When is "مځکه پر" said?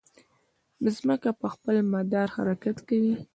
0.83-1.47